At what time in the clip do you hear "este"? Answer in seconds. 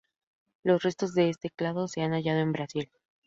1.29-1.51